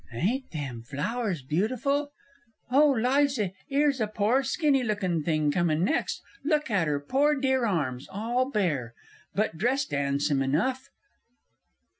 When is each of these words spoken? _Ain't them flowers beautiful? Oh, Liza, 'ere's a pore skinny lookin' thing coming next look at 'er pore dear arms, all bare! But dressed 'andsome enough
_Ain't 0.17 0.49
them 0.49 0.81
flowers 0.81 1.43
beautiful? 1.43 2.11
Oh, 2.71 2.89
Liza, 2.89 3.51
'ere's 3.69 4.01
a 4.01 4.07
pore 4.07 4.41
skinny 4.41 4.81
lookin' 4.81 5.21
thing 5.21 5.51
coming 5.51 5.83
next 5.83 6.23
look 6.43 6.71
at 6.71 6.87
'er 6.87 6.99
pore 6.99 7.35
dear 7.35 7.67
arms, 7.67 8.07
all 8.09 8.49
bare! 8.49 8.95
But 9.35 9.59
dressed 9.59 9.93
'andsome 9.93 10.41
enough 10.41 10.89